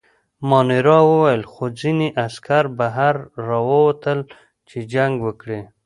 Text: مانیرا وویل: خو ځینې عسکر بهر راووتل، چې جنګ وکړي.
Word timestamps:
مانیرا 0.49 0.97
وویل: 1.09 1.41
خو 1.51 1.63
ځینې 1.79 2.07
عسکر 2.25 2.63
بهر 2.77 3.15
راووتل، 3.47 4.19
چې 4.69 4.77
جنګ 4.93 5.15
وکړي. 5.25 5.59